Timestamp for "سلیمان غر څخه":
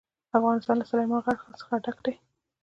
0.91-1.73